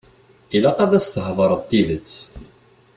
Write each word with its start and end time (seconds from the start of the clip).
Ilaq 0.55 0.77
ad 0.85 0.91
as-theḍṛeḍ 0.99 1.61
tidet. 1.69 2.13